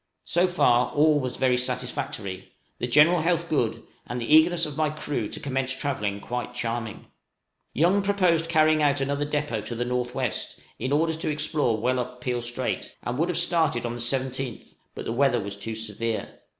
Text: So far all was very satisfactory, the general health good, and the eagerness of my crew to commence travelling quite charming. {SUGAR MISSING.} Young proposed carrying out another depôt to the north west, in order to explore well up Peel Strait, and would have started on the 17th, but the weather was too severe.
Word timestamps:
So 0.25 0.47
far 0.47 0.91
all 0.93 1.19
was 1.19 1.35
very 1.37 1.57
satisfactory, 1.57 2.53
the 2.79 2.87
general 2.87 3.21
health 3.21 3.47
good, 3.49 3.83
and 4.07 4.19
the 4.19 4.25
eagerness 4.33 4.65
of 4.65 4.75
my 4.75 4.89
crew 4.89 5.27
to 5.27 5.39
commence 5.39 5.75
travelling 5.75 6.19
quite 6.19 6.55
charming. 6.55 6.95
{SUGAR 6.95 7.03
MISSING.} 7.03 7.11
Young 7.83 8.01
proposed 8.01 8.49
carrying 8.49 8.81
out 8.81 8.99
another 8.99 9.27
depôt 9.27 9.63
to 9.65 9.75
the 9.75 9.85
north 9.85 10.15
west, 10.15 10.59
in 10.79 10.91
order 10.91 11.13
to 11.13 11.29
explore 11.29 11.77
well 11.79 11.99
up 11.99 12.19
Peel 12.19 12.41
Strait, 12.41 12.95
and 13.03 13.19
would 13.19 13.29
have 13.29 13.37
started 13.37 13.85
on 13.85 13.93
the 13.93 14.01
17th, 14.01 14.73
but 14.95 15.05
the 15.05 15.11
weather 15.13 15.39
was 15.39 15.55
too 15.55 15.75
severe. 15.75 16.29